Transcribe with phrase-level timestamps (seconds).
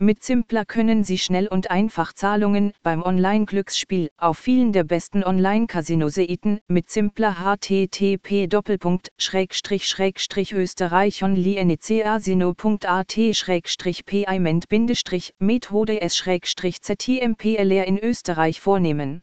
[0.00, 6.60] Mit Zimpler können Sie schnell und einfach Zahlungen beim Online-Glücksspiel auf vielen der besten Online-Casino-Seiten
[6.68, 8.46] mit Zimpler http
[10.52, 13.16] österreich onlinecasino.at
[14.06, 14.64] payment
[15.40, 16.24] methode s
[16.80, 19.22] ztmplr in Österreich vornehmen.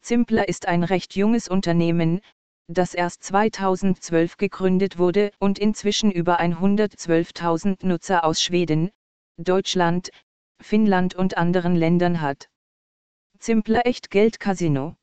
[0.00, 2.22] Zimpler ist ein recht junges Unternehmen,
[2.68, 8.90] das erst 2012 gegründet wurde und inzwischen über 112.000 Nutzer aus Schweden,
[9.36, 10.10] Deutschland,
[10.60, 12.48] Finnland und anderen Ländern hat.
[13.38, 14.96] Zimpler Echtgeld Casino.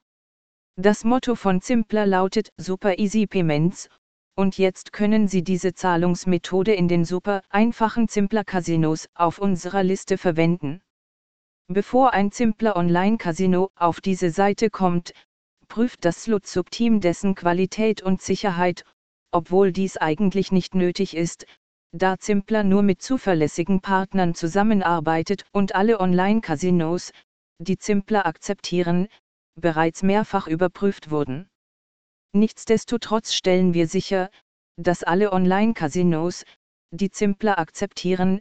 [0.77, 3.89] Das Motto von Zimpler lautet Super Easy Payments,
[4.35, 10.17] und jetzt können Sie diese Zahlungsmethode in den super einfachen Zimpler Casinos auf unserer Liste
[10.17, 10.81] verwenden.
[11.67, 15.11] Bevor ein Zimpler Online Casino auf diese Seite kommt,
[15.67, 18.85] prüft das Slutsub-Team dessen Qualität und Sicherheit,
[19.31, 21.45] obwohl dies eigentlich nicht nötig ist,
[21.93, 27.11] da Zimpler nur mit zuverlässigen Partnern zusammenarbeitet und alle Online-Casinos,
[27.59, 29.07] die Zimpler akzeptieren,
[29.55, 31.49] bereits mehrfach überprüft wurden.
[32.33, 34.29] Nichtsdestotrotz stellen wir sicher,
[34.77, 36.45] dass alle Online-Casinos,
[36.91, 38.39] die Zimpler akzeptieren,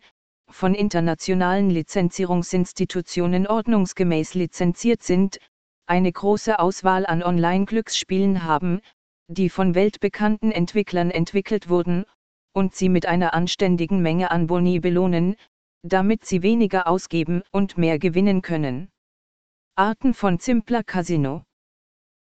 [0.49, 5.39] von internationalen Lizenzierungsinstitutionen ordnungsgemäß lizenziert sind,
[5.87, 8.81] eine große Auswahl an Online-Glücksspielen haben,
[9.27, 12.05] die von weltbekannten Entwicklern entwickelt wurden
[12.53, 15.37] und sie mit einer anständigen Menge an Boni belohnen,
[15.83, 18.91] damit sie weniger ausgeben und mehr gewinnen können.
[19.77, 21.43] Arten von Zimpler Casino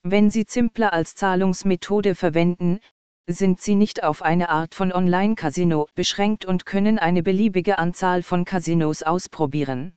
[0.03, 2.81] Wenn Sie Zimpler als Zahlungsmethode verwenden,
[3.27, 8.45] sind Sie nicht auf eine Art von Online-Casino beschränkt und können eine beliebige Anzahl von
[8.45, 9.97] Casinos ausprobieren.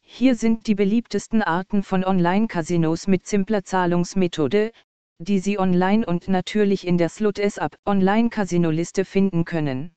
[0.00, 4.70] Hier sind die beliebtesten Arten von Online-Casinos mit Zimpler Zahlungsmethode,
[5.18, 9.94] die Sie online und natürlich in der Slot S-App Online-Casino-Liste finden können.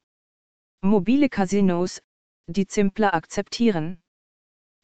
[0.82, 2.02] Mobile Casinos,
[2.48, 4.02] die Zimpler akzeptieren.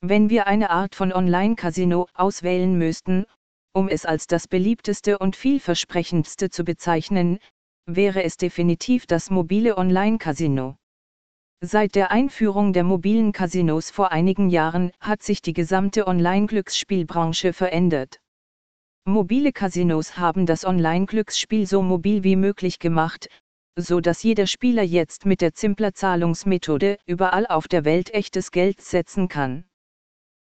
[0.01, 3.25] Wenn wir eine Art von Online-Casino auswählen müssten,
[3.73, 7.39] um es als das beliebteste und vielversprechendste zu bezeichnen,
[7.85, 10.75] wäre es definitiv das mobile Online-Casino.
[11.61, 18.19] Seit der Einführung der mobilen Casinos vor einigen Jahren hat sich die gesamte Online-Glücksspielbranche verändert.
[19.07, 23.29] Mobile Casinos haben das Online-Glücksspiel so mobil wie möglich gemacht,
[23.77, 28.81] so dass jeder Spieler jetzt mit der Zimpler Zahlungsmethode überall auf der Welt echtes Geld
[28.81, 29.63] setzen kann.